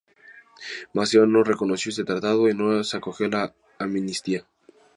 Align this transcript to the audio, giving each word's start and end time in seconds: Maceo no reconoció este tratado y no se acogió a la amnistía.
Maceo 0.93 1.27
no 1.27 1.43
reconoció 1.43 1.89
este 1.91 2.03
tratado 2.03 2.49
y 2.49 2.55
no 2.55 2.83
se 2.83 2.97
acogió 2.97 3.27
a 3.27 3.29
la 3.29 3.53
amnistía. 3.77 4.47